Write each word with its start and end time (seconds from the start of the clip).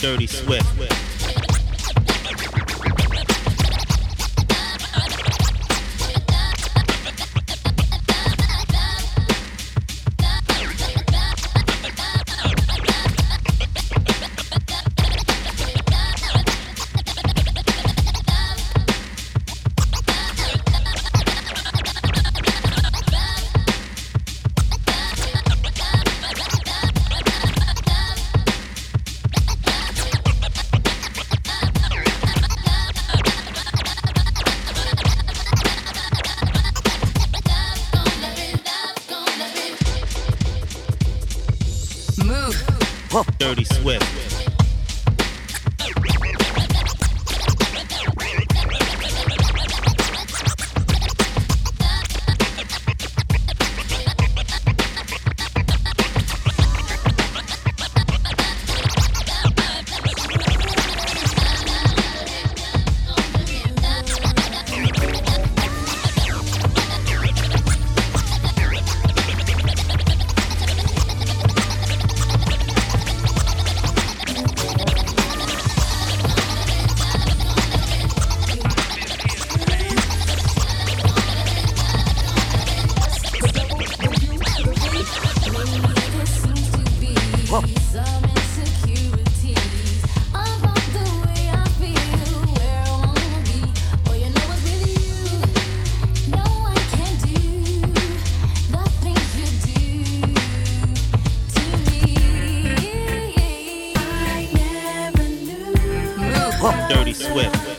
Dirty 0.00 0.26
Swift. 0.26 1.13
Dirty 106.64 107.12
Swift. 107.12 107.73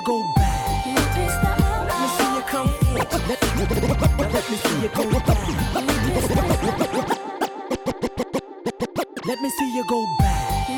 you 0.00 0.06
go 0.06 0.22
back. 0.36 0.86
Let 0.86 2.00
me 2.00 2.08
see 2.16 2.34
you 2.34 2.42
come 2.42 2.68
forward. 2.68 3.08
Let 4.32 4.50
me 4.50 4.56
see 4.56 4.80
you 4.80 4.88
go 4.88 5.04
back. 5.20 5.38
Let 9.26 9.40
me 9.42 9.50
see 9.50 9.76
you 9.76 9.84
go 9.88 10.06
back. 10.18 10.68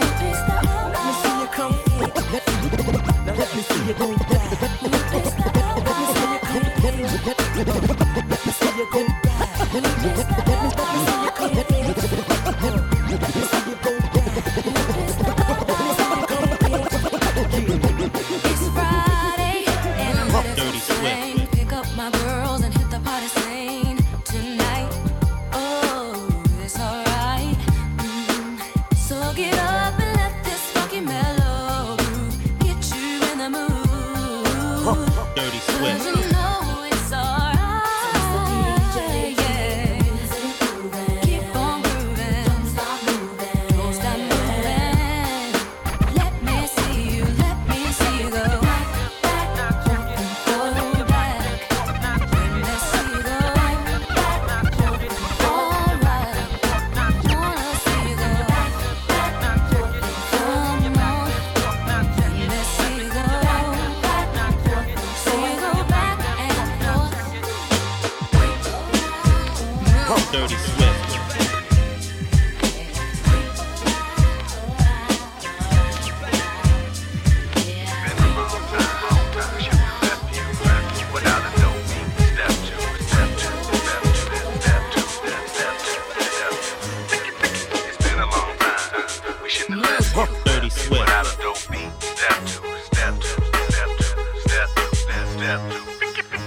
Let 0.92 1.04
me 1.06 1.12
see 1.22 1.34
you 1.40 1.46
come 1.52 1.72
forward. 1.72 2.14
Let 3.36 3.50
me 3.54 3.62
see 3.62 3.86
you 3.86 3.94
go 3.94 4.16
back. 4.16 4.71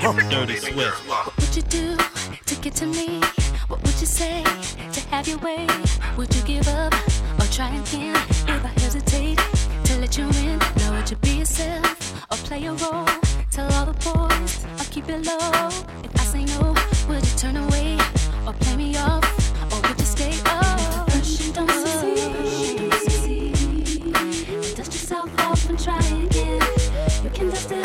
Dirty 0.05 0.57
Swift. 0.57 1.09
What 1.09 1.35
would 1.35 1.55
you 1.55 1.63
do 1.63 1.97
to 2.45 2.55
get 2.61 2.75
to 2.75 2.85
me? 2.85 3.19
What 3.67 3.81
would 3.81 3.99
you 3.99 4.05
say 4.05 4.43
to 4.91 4.99
have 5.09 5.27
your 5.27 5.39
way? 5.39 5.65
Would 6.15 6.33
you 6.35 6.43
give 6.43 6.67
up 6.67 6.93
or 7.39 7.45
try 7.47 7.69
again 7.75 8.15
if 8.15 8.63
I 8.63 8.71
hesitate 8.81 9.39
to 9.85 9.97
let 9.99 10.15
you 10.15 10.25
in? 10.25 10.59
Now 10.77 10.91
would 10.93 11.09
you 11.09 11.17
be 11.17 11.39
yourself 11.39 12.23
or 12.31 12.37
play 12.45 12.63
a 12.65 12.73
role? 12.73 13.07
Tell 13.49 13.65
all 13.73 13.87
the 13.87 13.93
boys 14.05 14.63
I'll 14.77 14.85
keep 14.91 15.09
it 15.09 15.25
low. 15.25 15.69
If 16.03 16.13
I 16.19 16.23
say 16.23 16.45
no, 16.53 16.75
would 17.09 17.25
you 17.25 17.37
turn 17.39 17.57
away 17.57 17.97
or 18.45 18.53
play 18.53 18.75
me 18.75 18.95
off 18.97 19.25
or 19.73 19.81
would 19.89 19.99
you 19.99 20.05
stay 20.05 20.39
up? 20.45 21.07
Dust 24.75 24.93
yourself 24.93 25.39
off 25.39 25.67
and 25.67 25.79
try 25.79 25.97
again. 25.97 26.61
You 27.23 27.29
can 27.31 27.49
dust 27.49 27.71
it. 27.71 27.84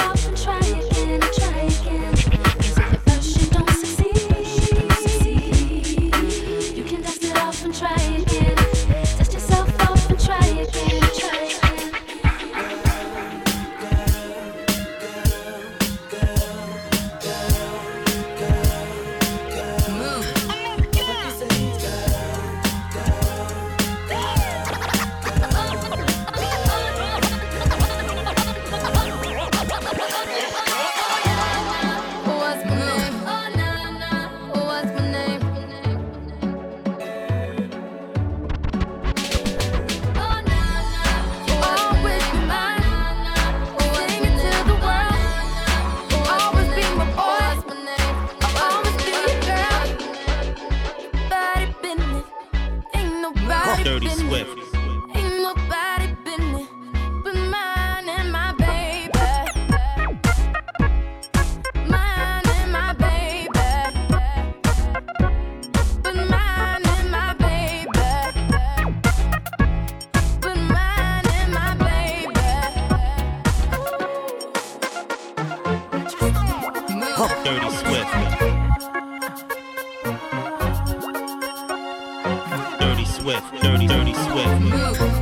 Dirty 82.80 83.04
Swift, 83.04 83.62
dirty, 83.62 83.86
dirty 83.86 84.14
Swift. 84.14 85.19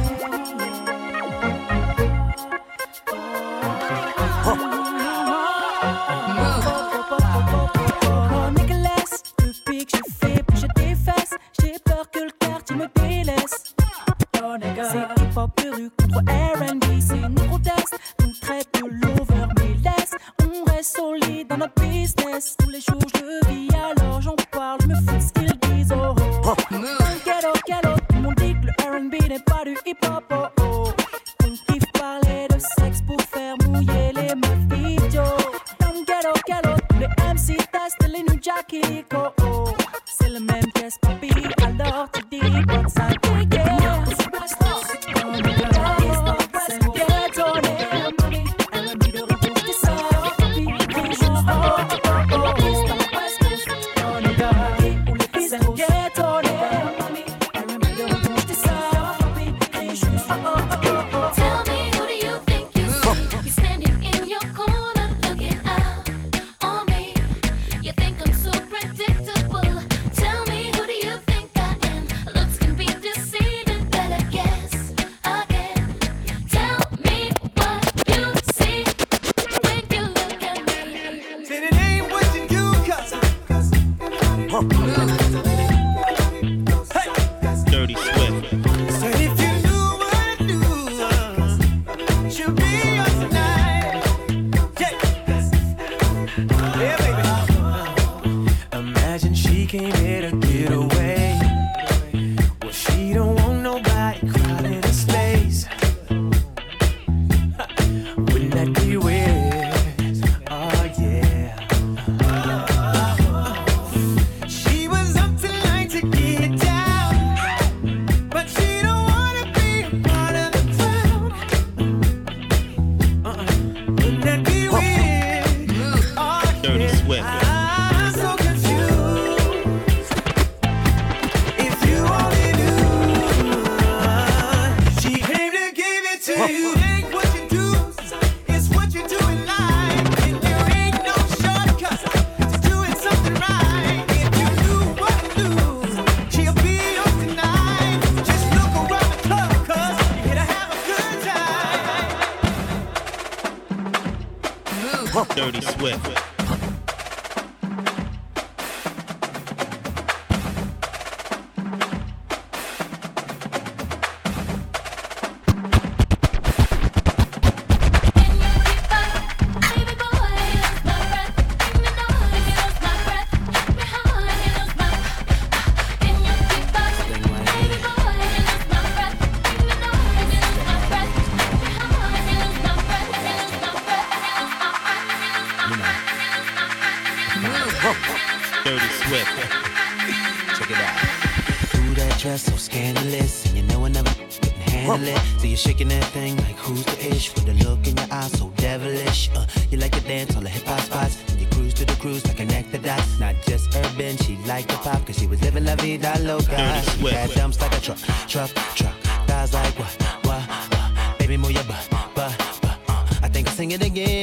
it 213.72 213.82
again. 213.82 214.17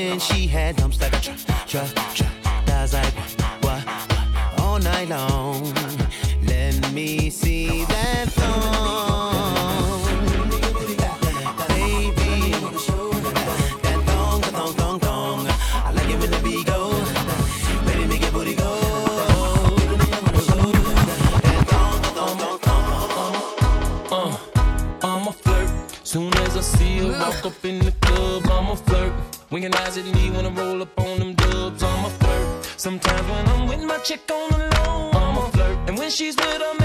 At 29.98 30.04
me 30.04 30.30
when 30.30 30.46
I 30.46 30.50
roll 30.50 30.82
up 30.82 31.00
on 31.00 31.20
them 31.20 31.34
dubs. 31.36 31.82
I'm 31.82 32.04
a 32.04 32.10
flirt. 32.10 32.66
Sometimes 32.76 33.30
when 33.30 33.48
I'm 33.48 33.68
with 33.70 33.84
my 33.84 33.98
chick 34.00 34.30
on 34.30 34.50
the 34.52 34.58
low, 34.58 35.12
I'm 35.12 35.38
a 35.38 35.52
flirt. 35.52 35.78
And 35.88 35.98
when 35.98 36.10
she's 36.10 36.36
with 36.36 36.62
her 36.62 36.85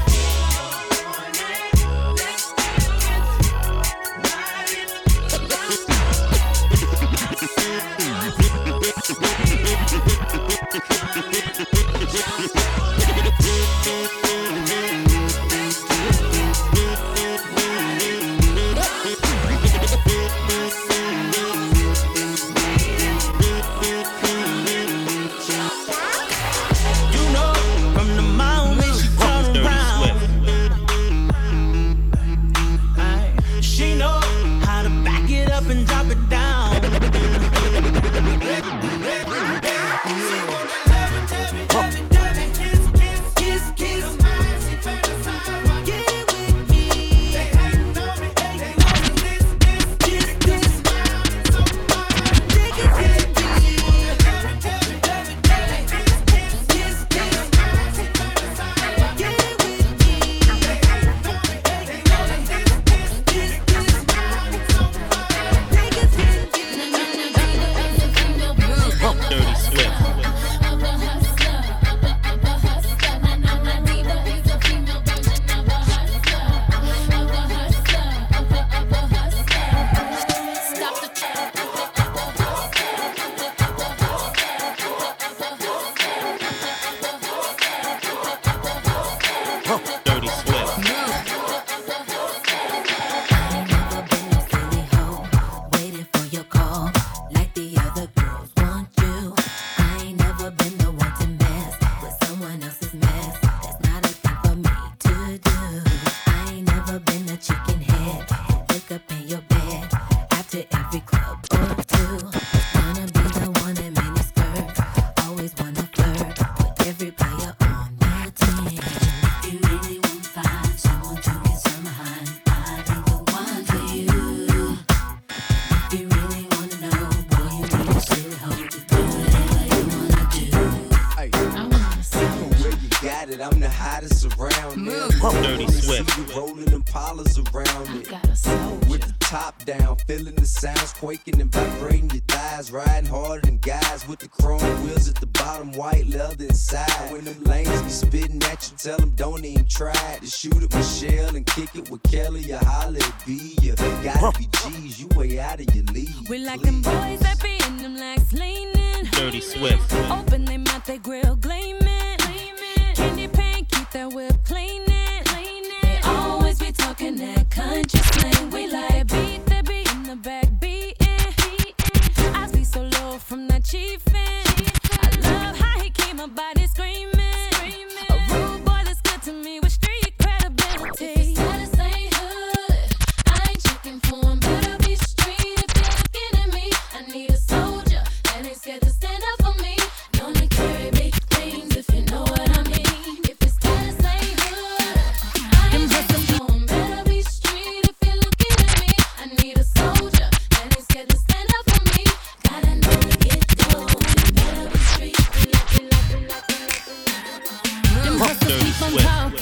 hustlers 208.99 209.40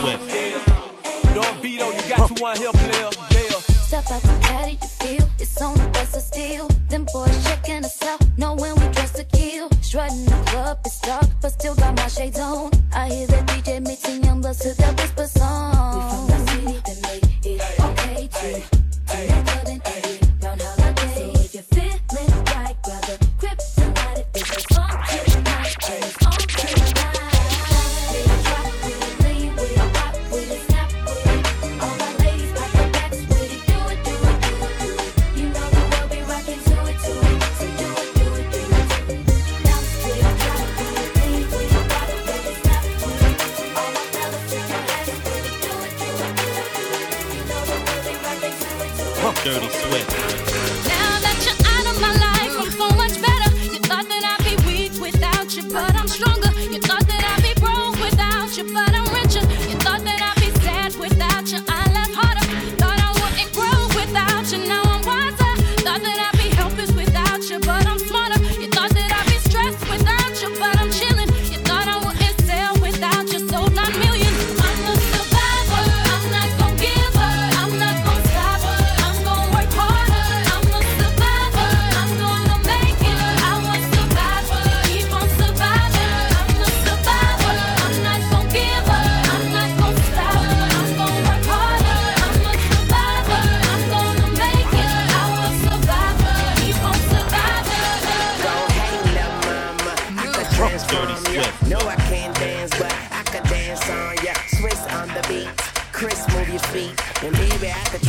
Swift. 0.00 0.64
Don't 1.34 1.62
be 1.62 1.76
though, 1.76 1.90
you 1.90 2.00
got 2.08 2.20
huh. 2.20 2.28
you 2.34 2.42
one 2.42 2.56
here, 2.56 2.72
player. 2.72 3.10
Yeah. 3.32 3.60
Step 3.84 4.10
out 4.10 4.22
the 4.22 4.38
patty 4.40 4.76
to 4.76 4.88
feel, 4.88 5.28
it's 5.38 5.60
on 5.60 5.74
the 5.76 5.86
best 5.88 6.16
of 6.16 6.22
steel. 6.22 6.68
Them 6.88 7.06
boys 7.12 7.44
checking 7.44 7.84
us 7.84 8.02
out, 8.02 8.20
knowing 8.38 8.74
we 8.76 8.88
dress 8.94 9.12
to 9.12 9.24
kill. 9.24 9.68
Strutting 9.82 10.24
the 10.24 10.42
club, 10.46 10.78
it's 10.86 11.00
dark, 11.00 11.26
but 11.42 11.52
still 11.52 11.74
got 11.74 11.94
my 11.96 12.08
shades 12.08 12.38
on. 12.38 12.70
I 12.94 13.10
hear 13.10 13.26
that 13.26 13.49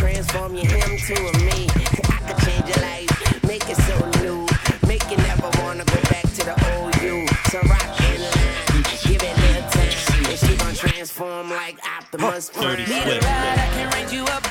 transform 0.01 0.55
you 0.55 0.67
him 0.67 0.97
to 0.97 1.13
a 1.13 1.33
me. 1.45 1.67
I 2.09 2.17
could 2.25 2.39
change 2.45 2.67
your 2.67 2.81
life, 2.81 3.43
make 3.43 3.69
it 3.69 3.77
so 3.85 3.97
new. 4.23 4.47
Make 4.87 5.05
you 5.11 5.17
never 5.17 5.49
wanna 5.61 5.85
go 5.85 6.01
back 6.09 6.25
to 6.37 6.43
the 6.49 6.55
old 6.73 6.95
you. 7.03 7.27
So 7.51 7.59
rock 7.69 7.89
in 8.09 8.21
line, 8.21 8.83
give 9.05 9.21
it 9.21 9.35
a 9.37 9.61
time. 9.69 10.25
And 10.25 10.39
she 10.39 10.57
gon' 10.57 10.73
transform 10.73 11.51
like 11.51 11.77
Optimus 11.85 12.49
Prime. 12.49 12.79
Need 12.79 13.07
a 13.15 13.19
ride, 13.19 13.59
I 13.59 13.69
can 13.75 13.93
range 13.93 14.11
you 14.11 14.25
up. 14.25 14.50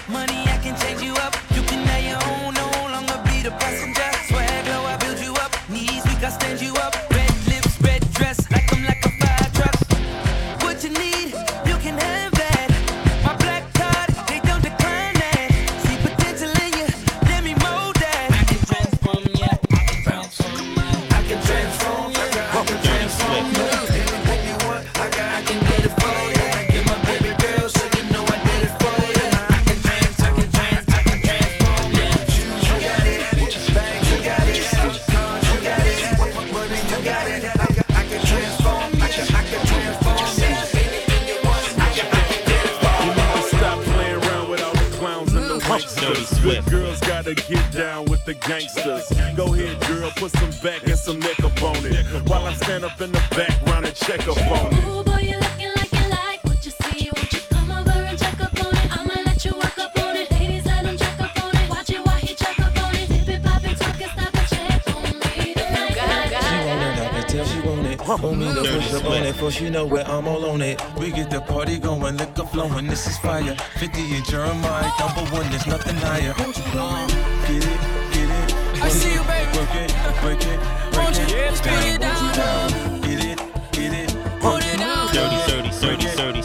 While 52.81 52.91
up 52.91 53.01
in 53.03 53.13
the 53.13 53.19
background 53.37 53.85
and 53.85 53.95
check 53.95 54.27
up 54.27 54.39
on 54.39 54.73
it. 54.73 54.85
Ooh, 54.87 55.05
boy, 55.05 55.19
you 55.19 55.37
looking 55.37 55.69
like 55.77 55.93
you 55.93 56.09
like 56.09 56.43
what 56.45 56.65
you 56.65 56.71
see. 56.71 57.11
Won't 57.15 57.31
you 57.31 57.41
come 57.51 57.71
over 57.71 57.91
and 57.91 58.19
check 58.19 58.41
up 58.41 58.59
on 58.65 58.75
it? 58.75 58.99
I'ma 58.99 59.21
let 59.27 59.45
you 59.45 59.53
work 59.53 59.79
up 59.79 59.99
on 59.99 60.17
it. 60.17 60.31
Ladies, 60.31 60.65
let 60.65 60.87
him 60.87 60.97
check 60.97 61.21
up 61.21 61.45
on 61.45 61.55
it. 61.57 61.69
Watch 61.69 61.91
it 61.91 62.01
while 62.07 62.17
he 62.17 62.35
check 62.35 62.59
up 62.59 62.83
on 62.83 62.95
it. 62.95 63.07
Dip 63.11 63.29
it, 63.29 63.45
pop 63.45 63.63
it, 63.65 63.77
talk 63.77 64.01
it, 64.01 64.09
stop 64.09 64.33
it, 64.33 64.49
check 64.49 64.97
on 64.97 65.03
me. 65.03 65.53
Tonight, 65.53 66.33
She 66.41 66.57
want 66.65 66.81
it, 66.81 67.05
I 67.05 67.09
can 67.13 67.29
tell 67.29 67.45
she 67.45 67.61
want 67.61 67.87
it. 67.87 68.01
Want 68.09 68.39
me 68.39 68.55
to 68.55 68.61
push 68.63 68.95
up 68.95 69.05
on 69.05 69.23
it, 69.25 69.37
for 69.37 69.51
she 69.51 69.69
know 69.69 69.85
where 69.85 70.07
I'm 70.09 70.27
all 70.27 70.47
on 70.47 70.63
it. 70.63 70.81
We 70.97 71.11
get 71.13 71.29
the 71.29 71.43
party 71.43 71.79
going, 71.79 72.17
liquor 72.17 72.47
flowing, 72.47 72.87
this 72.87 73.07
is 73.07 73.19
fire. 73.19 73.57
50 73.79 74.01
and 74.01 74.25
Jeremih, 74.25 74.99
number 74.99 75.31
one, 75.37 75.51
there's 75.51 75.67
nothing 75.67 75.97
higher. 75.97 76.33
Get 76.33 76.49
it, 76.49 77.81
get 78.15 78.31
it. 78.31 78.55
I 78.83 78.89
see 78.89 79.13
you, 79.13 79.23
baby. 79.25 79.59
Work 79.59 79.75
it, 79.75 79.93
break 80.23 80.41
it, 80.41 80.59
break 80.93 81.05
Won't 81.05 81.17
you 81.19 81.25
it. 81.25 81.51
just 81.51 81.63
put 81.63 81.73
it 81.73 82.01
down? 82.01 82.33
Get 82.33 82.70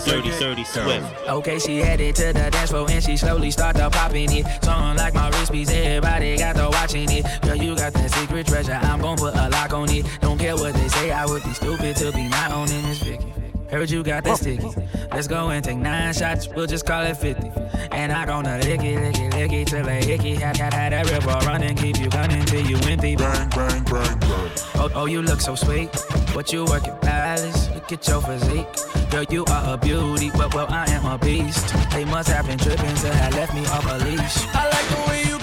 dirty, 0.06 0.30
dirty, 0.30 0.30
dirty, 0.30 0.40
dirty 0.40 0.64
Swift. 0.64 1.28
Okay, 1.28 1.60
she 1.60 1.78
headed 1.78 2.16
to 2.16 2.34
the 2.34 2.50
dance 2.52 2.70
floor 2.70 2.90
and 2.90 3.04
she 3.04 3.18
slowly 3.18 3.52
started 3.52 3.90
popping 3.92 4.32
it. 4.32 4.46
Something 4.64 4.98
like 4.98 5.14
my 5.14 5.30
wrist 5.30 5.52
piece, 5.52 5.72
everybody 5.72 6.38
got 6.38 6.56
to 6.56 6.70
watching 6.70 7.10
it. 7.12 7.26
Girl, 7.42 7.56
you 7.56 7.76
got 7.76 7.94
that 7.94 8.12
secret 8.12 8.48
treasure, 8.48 8.74
I'm 8.74 9.02
gon' 9.02 9.18
put 9.18 9.36
a 9.36 9.50
lock 9.50 9.74
on 9.74 9.90
it. 9.90 10.06
Don't 10.22 10.38
care 10.38 10.56
what 10.56 10.74
they 10.74 10.88
say, 10.90 11.12
I 11.12 11.26
would 11.26 11.44
be 11.44 11.54
stupid 11.54 11.96
to 11.98 12.12
be 12.12 12.28
not 12.28 12.52
owning 12.52 12.84
this 12.84 13.00
Vicky. 13.00 13.34
Heard 13.70 13.90
you 13.90 14.04
got 14.04 14.24
that 14.26 14.38
sticky. 14.38 14.70
Let's 15.12 15.28
go 15.28 15.50
and 15.50 15.64
take 15.64 15.78
nine 15.78 16.14
shots, 16.14 16.48
we'll 16.48 16.68
just 16.68 16.86
call 16.86 17.04
it 17.04 17.18
50. 17.18 17.52
And 17.92 18.12
I 18.12 18.26
gonna 18.26 18.60
lick 18.60 18.82
it, 18.82 19.02
lick 19.02 19.18
it, 19.18 19.34
lick 19.34 19.52
it 19.52 19.68
till 19.68 19.88
it 19.88 20.04
hickey. 20.04 20.36
Had, 20.36 20.58
had, 20.58 20.74
had 20.74 20.94
that 20.94 21.10
river 21.10 21.38
running, 21.46 21.76
keep 21.76 22.00
you 22.00 22.10
gunning 22.10 22.46
till 22.46 22.66
you 22.66 22.78
empty. 22.78 23.16
Bang, 23.16 23.50
bang, 23.50 23.84
bang, 23.86 24.20
bang. 24.20 24.52
Oh, 24.76 24.92
oh, 24.94 25.06
you 25.06 25.22
look 25.22 25.42
so 25.42 25.56
sweet. 25.56 25.90
What 26.34 26.54
you 26.54 26.66
working, 26.66 26.96
palace? 27.02 27.70
Look 27.74 27.92
at 27.92 28.08
your 28.08 28.22
physique. 28.22 28.68
Girl, 29.16 29.24
you 29.30 29.46
are 29.46 29.76
a 29.76 29.78
beauty, 29.78 30.30
but 30.32 30.54
well, 30.54 30.68
I 30.70 30.92
am 30.92 31.06
a 31.06 31.18
beast. 31.18 31.74
They 31.92 32.04
must 32.04 32.28
have 32.28 32.48
been 32.48 32.58
tripping 32.58 32.96
to 32.96 33.14
have 33.16 33.34
left 33.34 33.54
me 33.54 33.66
off 33.68 33.86
a 33.90 34.04
leash. 34.04 34.46
I 34.54 34.68
like 34.68 34.88
the 34.90 35.10
way 35.10 35.24
you 35.24 35.35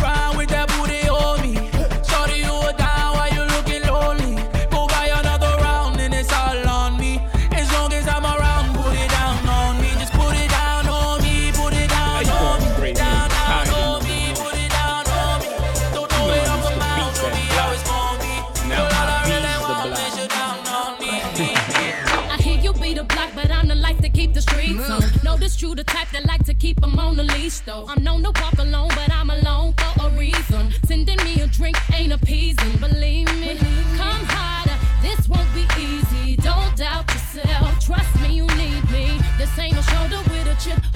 Notice 25.52 25.62
you 25.62 25.74
the 25.74 25.84
type 25.84 26.08
that 26.12 26.24
like 26.24 26.44
to 26.46 26.54
keep 26.54 26.80
them 26.80 26.98
on 26.98 27.16
the 27.16 27.24
leash, 27.24 27.60
though. 27.60 27.84
I'm 27.86 28.02
known 28.02 28.22
to 28.22 28.30
walk 28.40 28.58
alone, 28.58 28.88
but 28.88 29.12
I'm 29.12 29.28
alone 29.28 29.74
for 29.74 30.06
a 30.06 30.10
reason. 30.10 30.72
Sending 30.86 31.18
me 31.24 31.42
a 31.42 31.46
drink 31.46 31.76
ain't 31.92 32.12
appeasing, 32.12 32.78
believe 32.78 33.26
me. 33.38 33.58
Come 33.98 34.24
harder, 34.32 34.78
this 35.02 35.28
won't 35.28 35.52
be 35.52 35.66
easy. 35.78 36.36
Don't 36.36 36.74
doubt 36.76 37.04
yourself, 37.12 37.84
trust 37.84 38.18
me, 38.22 38.36
you 38.36 38.46
need 38.46 38.90
me. 38.90 39.20
This 39.36 39.58
ain't 39.58 39.76
a 39.76 39.82
shoulder 39.82 40.20
with 40.30 40.46
a 40.46 40.56
chip 40.58 40.91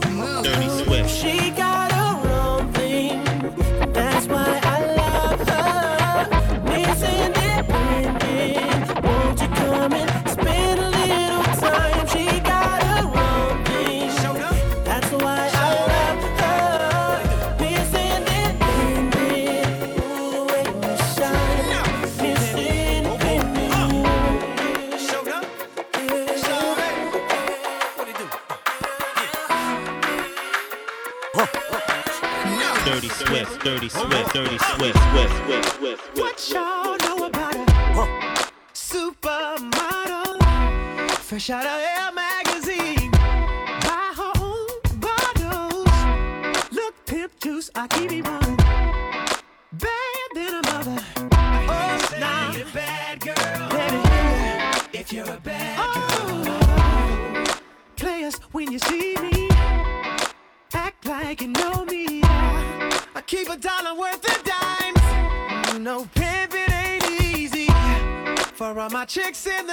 Dirty 0.00 0.68
Swift. 0.84 1.10
She 1.10 1.50
got 1.50 1.71
Jackson 69.32 69.71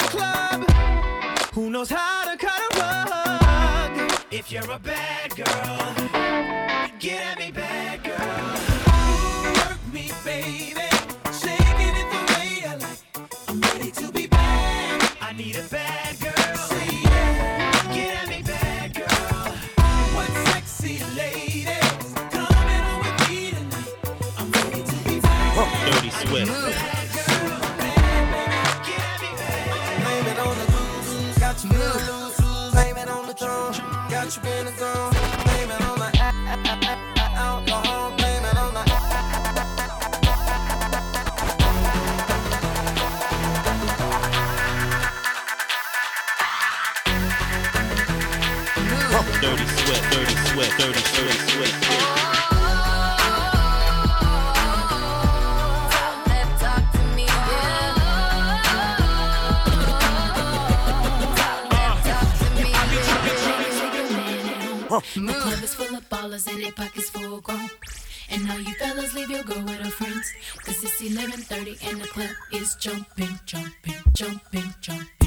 dirty, 50.80 50.94
dirty, 50.94 51.38
swift. 51.52 51.76
The 65.16 65.34
club 65.34 65.64
is 65.64 65.76
full 65.76 65.96
of 65.96 66.10
ballers 66.10 66.48
and 66.48 66.64
their 66.64 66.72
pockets 66.72 67.10
full 67.10 67.42
grown. 67.42 67.70
And 68.32 68.46
now 68.46 68.56
you 68.58 68.74
fellas 68.76 69.14
leave 69.14 69.30
your 69.30 69.44
girl 69.44 69.62
with 69.64 69.82
her 69.82 69.92
friends. 69.92 70.34
Cause 70.64 70.82
it's 70.82 71.02
11.30 71.02 71.90
and 71.92 72.02
the 72.02 72.08
club 72.08 72.30
is 72.54 72.76
jumping, 72.76 73.40
jumping, 73.46 73.96
jumping, 74.14 74.74
jumping. 74.82 75.19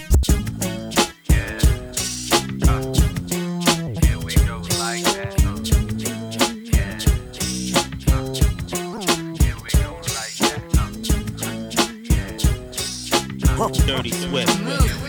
Dirty 13.87 14.11
Swift. 14.11 15.02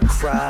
the 0.00 0.06
crowd. 0.06 0.41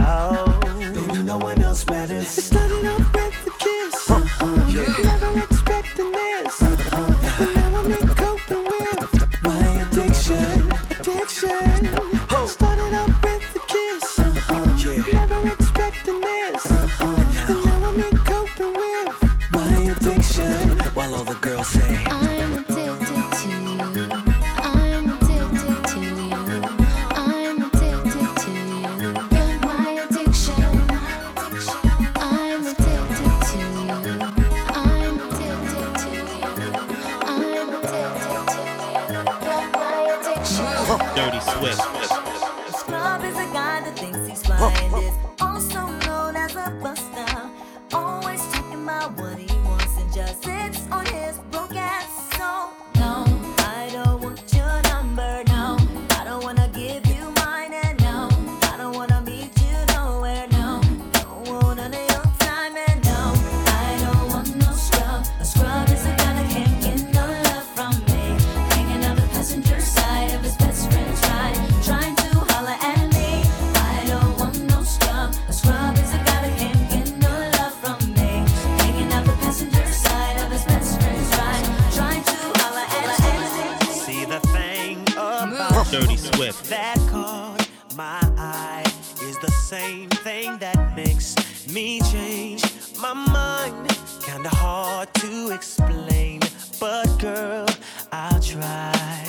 me 91.73 92.01
change 92.01 92.63
my 93.01 93.15
mind. 93.15 93.89
Kinda 94.23 94.51
hard 94.51 95.13
to 95.15 95.51
explain, 95.51 96.41
but 96.79 97.07
girl, 97.19 97.67
I'll 98.13 98.41
try. 98.41 99.25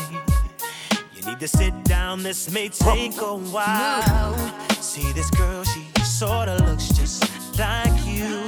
You 1.15 1.25
need 1.25 1.39
to 1.39 1.47
sit 1.47 1.73
down, 1.85 2.23
this 2.23 2.51
may 2.51 2.69
take 2.69 3.19
a 3.21 3.35
while. 3.35 4.35
See 4.81 5.11
this 5.13 5.29
girl, 5.31 5.63
she 5.63 5.85
sorta 6.03 6.55
looks 6.65 6.89
just 6.89 7.23
like 7.57 8.05
you. 8.05 8.45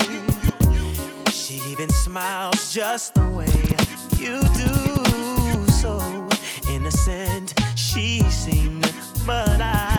She 1.32 1.62
even 1.72 1.90
smiles 1.90 2.74
just 2.74 3.14
the 3.14 3.28
way 3.30 3.56
you 4.20 4.42
do. 4.64 5.72
So 5.72 6.00
innocent, 6.70 7.54
she 7.76 8.22
seemed, 8.30 8.92
but 9.26 9.62
I. 9.62 9.95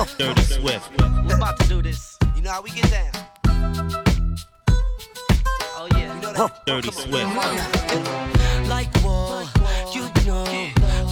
Dirty 0.00 0.42
Swift. 0.42 0.90
We're 0.98 1.36
about 1.36 1.60
to 1.60 1.68
do 1.68 1.82
this. 1.82 2.16
You 2.34 2.40
know 2.40 2.50
how 2.52 2.62
we 2.62 2.70
get 2.70 2.90
down. 2.90 3.10
Oh 5.76 5.88
yeah. 5.92 6.14
You 6.14 6.20
know 6.22 6.32
that. 6.32 6.64
Dirty 6.64 6.90
Swift. 6.90 7.26
Like 8.66 8.88
war, 9.04 9.42
you 9.92 10.08
know, 10.26 10.46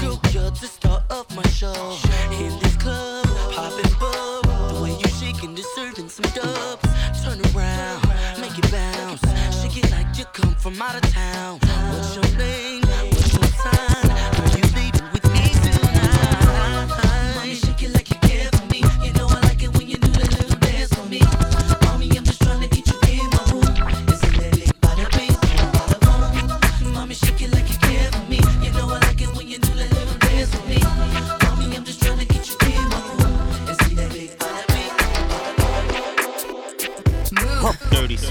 girl, 0.01 0.18
you're 0.32 0.51
the 0.53 0.66
star 0.66 1.05
of 1.11 1.26
my 1.36 1.47
show. 1.49 1.99
In 2.32 2.59
this 2.61 2.76
club, 2.76 3.26
popping 3.53 3.93
bub, 4.01 4.47
the 4.72 4.80
way 4.82 4.93
you 4.93 5.09
shaking, 5.20 5.55
deserving 5.55 6.09
some 6.09 6.30
dubs. 6.32 6.82
Turn 7.22 7.41
around, 7.55 8.09
make 8.41 8.57
it 8.57 8.70
bounce. 8.70 9.20
Shake 9.61 9.84
it 9.84 9.91
like 9.91 10.16
you 10.16 10.24
come 10.32 10.55
from 10.55 10.80
out 10.80 10.95
of 10.95 11.03
town. 11.12 11.59
What's 11.93 12.14
your 12.14 12.39
name? 12.39 12.88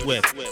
with. 0.07 0.47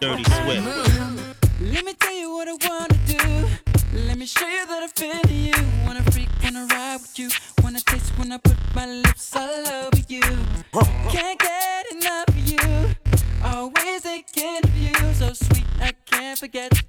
Dirty 0.00 0.22
Swift. 0.22 1.07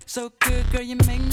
So 0.10 0.32
good, 0.40 0.66
girl, 0.72 0.82
you 0.82 0.96
make 1.06 1.29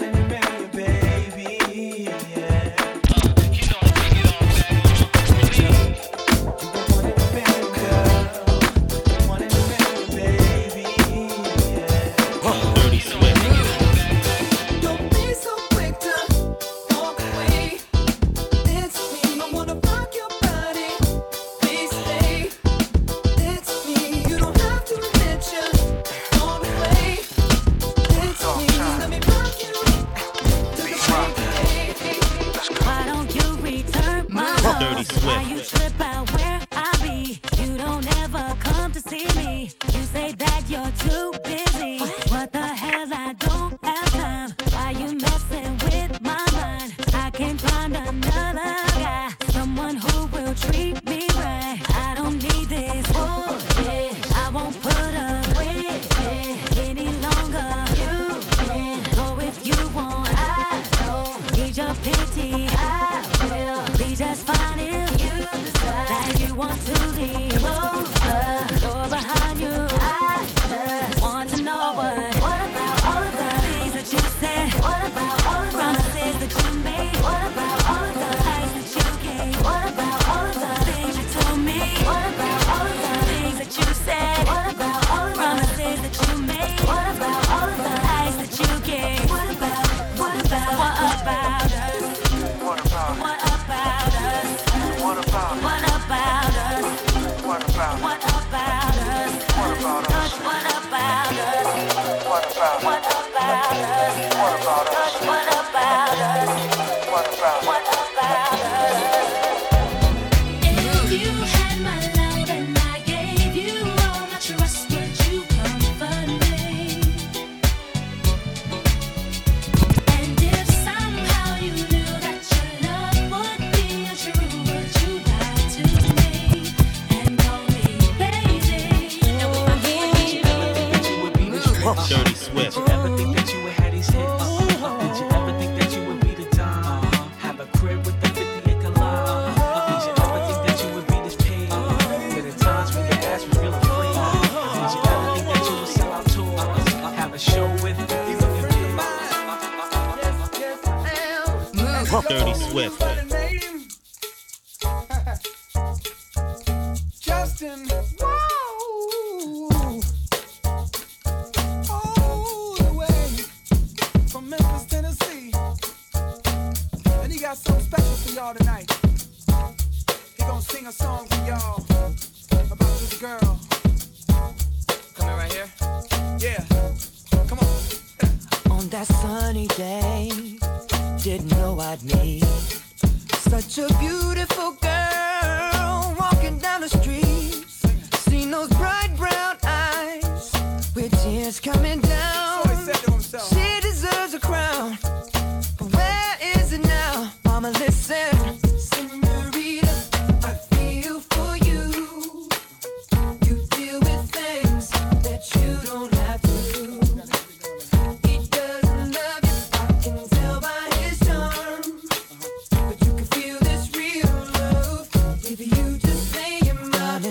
morning, 0.00 0.28
man. 0.28 0.57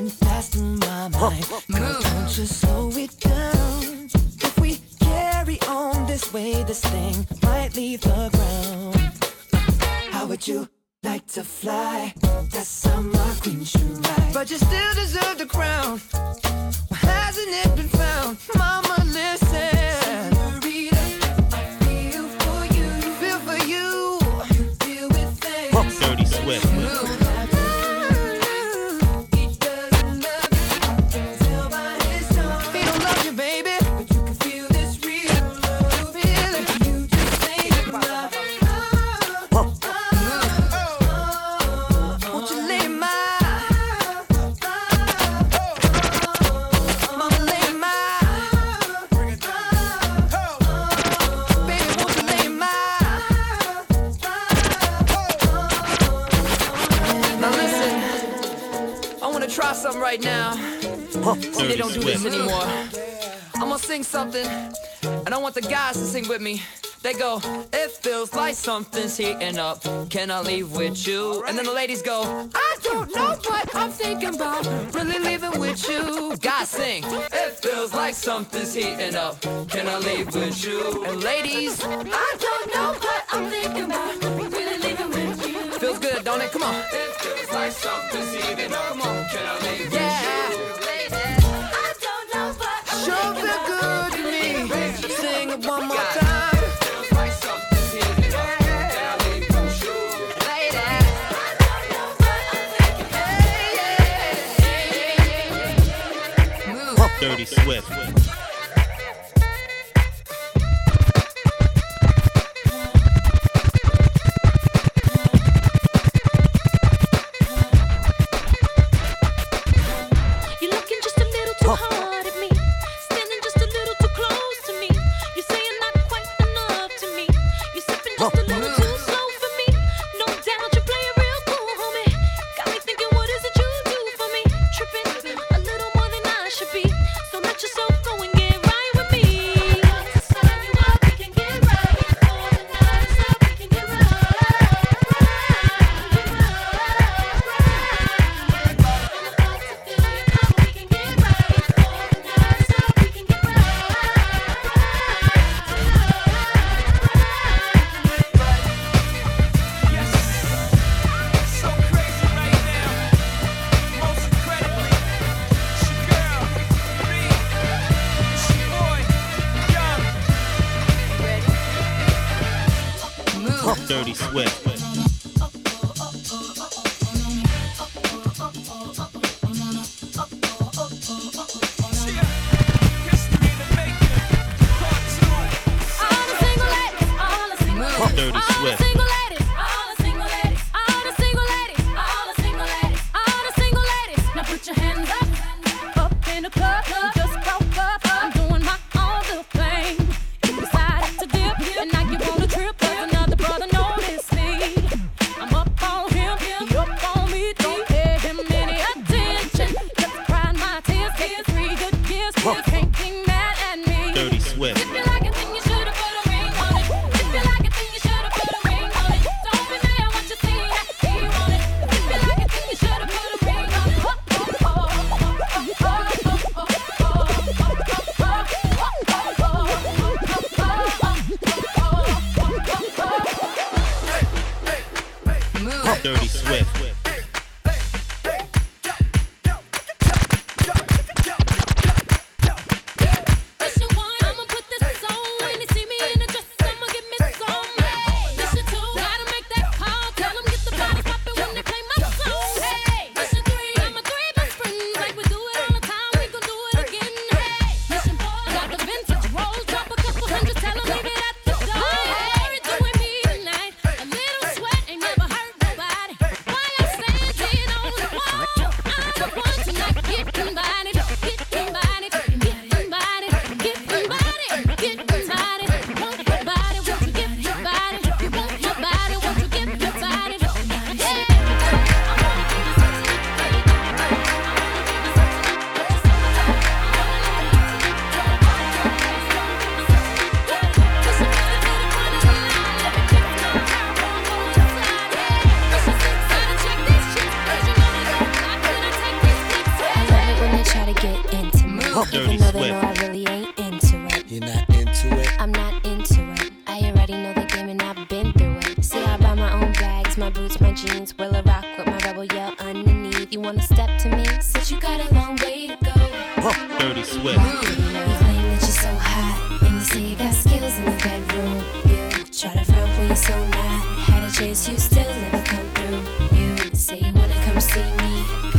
running 0.08 0.18
fast 0.18 0.58
my 0.58 1.10
mind. 1.10 1.46
Girl, 1.72 2.02
don't 2.02 2.38
you 2.38 2.46
slow 2.46 2.90
it 2.92 3.20
down. 3.20 4.10
If 4.42 4.60
we 4.60 4.80
carry 5.00 5.60
on 5.68 6.08
this 6.08 6.32
way, 6.34 6.64
this 6.64 6.82
thing 6.82 7.28
might 7.44 7.76
leave 7.76 8.02
the 8.02 8.30
ground. 8.34 10.12
How 10.12 10.26
would 10.26 10.48
you 10.48 10.68
like 11.04 11.28
to 11.28 11.44
fly? 11.44 12.14
That's 12.52 12.86
how 12.86 13.02
my 13.02 13.36
queen 13.42 13.64
should 13.64 14.06
ride. 14.06 14.34
But 14.34 14.50
you 14.50 14.58
still 14.58 14.94
deserve 14.96 15.38
the 15.38 15.46
crown. 15.46 16.02
with 66.26 66.42
me. 66.42 66.64
They 67.04 67.14
go, 67.14 67.40
it 67.72 67.92
feels 67.92 68.34
like 68.34 68.56
something's 68.56 69.18
heating 69.18 69.60
up. 69.60 69.84
Can 70.10 70.32
I 70.32 70.42
leave 70.42 70.72
with 70.72 71.06
you? 71.08 71.44
And 71.48 71.58
then 71.58 71.66
the 71.66 71.72
ladies 71.72 72.02
go, 72.02 72.50
I 72.56 72.78
don't 72.82 73.14
know 73.16 73.38
what 73.46 73.76
I'm 73.76 73.92
thinking 73.92 74.34
about. 74.34 74.66
Really 74.96 75.20
leaving 75.20 75.60
with 75.60 75.88
you. 75.88 76.36
Guys 76.38 76.70
sing, 76.70 77.04
it 77.06 77.52
feels 77.62 77.94
like 77.94 78.16
something's 78.16 78.74
heating 78.74 79.16
up. 79.16 79.40
Can 79.70 79.88
I 79.88 80.00
leave 80.00 80.34
with 80.34 80.66
you? 80.66 81.06
And 81.06 81.22
ladies, 81.22 81.84
I 81.84 82.36
don't 82.46 82.68
know 82.74 82.94
what 83.00 83.24
I'm 83.32 83.50
thinking 83.52 83.84
about. 83.84 84.24
Really 84.52 84.78
leaving 84.80 85.10
with 85.10 85.48
you. 85.48 85.72
Feels 85.80 86.00
good, 86.00 86.24
don't 86.24 86.42
it? 86.42 86.52
Come 86.52 86.64
on. 86.64 86.76
It 86.76 87.12
feels 87.22 87.52
like 87.52 87.72
something's 87.72 88.34
heating 88.34 88.74
up. 88.74 88.88
Come 88.90 89.02
on. 89.02 89.26
Can 89.30 89.46
I 89.46 89.60
leave 89.70 89.94
yeah. 89.94 90.50
you? 90.50 90.68
Sure 93.06 93.36
feel 93.36 93.62
good 93.68 94.12
to 94.14 94.24
me. 94.24 95.08
Sing 95.10 95.50
one 95.62 95.88
more 95.88 96.07
Dirty 107.28 107.44
Swift. 107.44 108.47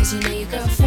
cause 0.09 0.15
you 0.15 0.21
know 0.21 0.39
your 0.39 0.49
girlfriend 0.51 0.78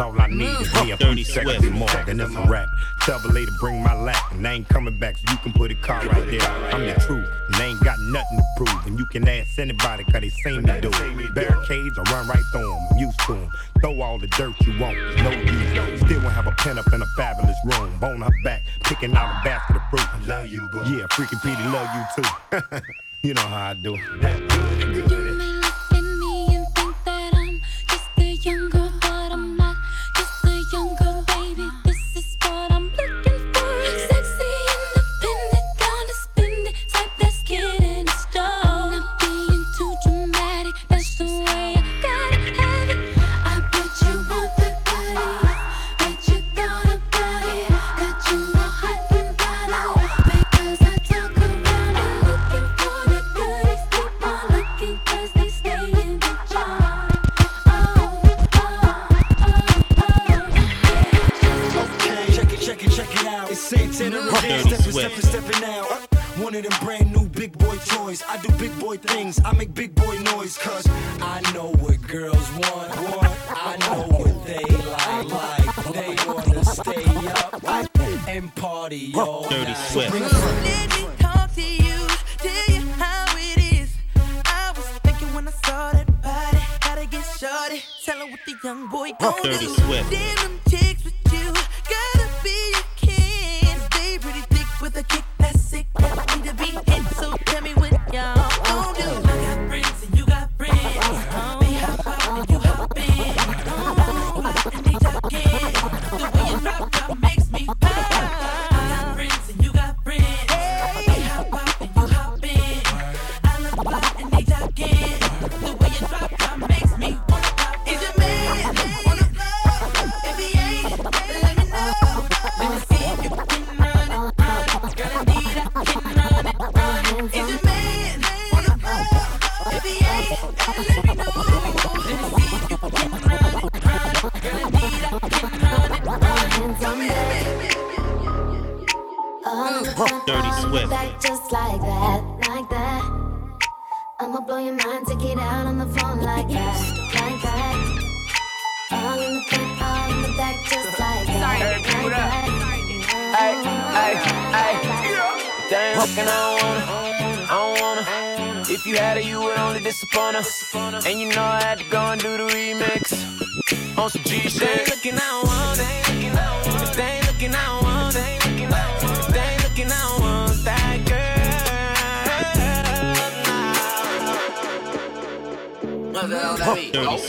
all 0.00 0.20
I 0.20 0.26
need 0.28 0.60
is 0.60 0.74
me 0.74 0.90
a 0.92 0.96
few 0.96 1.24
seconds 1.24 1.70
more. 1.70 1.88
than 2.06 2.20
if 2.20 2.34
rap, 2.48 2.68
tell 3.02 3.18
the 3.18 3.28
to 3.28 3.52
bring 3.60 3.82
my 3.82 3.94
lap. 3.94 4.32
And 4.32 4.46
I 4.46 4.54
ain't 4.54 4.68
coming 4.68 4.98
back, 4.98 5.18
so 5.18 5.30
you 5.30 5.38
can 5.38 5.52
put 5.52 5.70
a 5.70 5.74
car 5.74 6.00
right 6.06 6.30
there. 6.30 6.40
I'm 6.72 6.86
the 6.86 6.94
truth, 7.06 7.28
and 7.48 7.56
I 7.56 7.66
ain't 7.66 7.80
got 7.80 7.98
nothing 8.00 8.38
to 8.38 8.44
prove. 8.56 8.86
And 8.86 8.98
you 8.98 9.06
can 9.06 9.28
ask 9.28 9.58
anybody, 9.58 10.04
cause 10.04 10.20
they 10.20 10.30
seen 10.30 10.62
me 10.62 10.80
do 10.80 10.90
it. 10.92 11.34
Barricades, 11.34 11.98
I 11.98 12.02
run 12.12 12.28
right 12.28 12.42
through 12.52 12.70
them, 12.70 12.86
I'm 12.90 12.98
used 12.98 13.20
to 13.26 13.34
them. 13.34 13.50
Throw 13.80 14.00
all 14.00 14.18
the 14.18 14.26
dirt 14.28 14.54
you 14.66 14.78
want, 14.80 14.96
no 15.18 15.30
use. 15.30 16.00
Still 16.00 16.22
won't 16.22 16.34
have 16.34 16.46
a 16.46 16.52
pen 16.52 16.78
up 16.78 16.92
in 16.92 17.02
a 17.02 17.06
fabulous 17.16 17.56
room. 17.64 17.98
Bone 17.98 18.22
her 18.22 18.30
back, 18.42 18.62
picking 18.84 19.14
out 19.14 19.40
a 19.40 19.44
basket 19.44 19.76
of 19.76 19.82
fruit. 19.90 20.14
I 20.14 20.26
love 20.26 20.46
you, 20.46 20.68
boo. 20.72 20.82
Yeah, 20.86 21.06
Freaky 21.10 21.36
Petey 21.42 21.62
love 21.64 21.88
you 21.94 22.22
too. 22.22 22.80
you 23.22 23.34
know 23.34 23.42
how 23.42 23.70
I 23.70 23.74
do. 23.74 25.19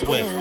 Swift. 0.02 0.41